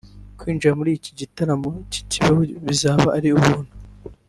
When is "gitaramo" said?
1.19-1.69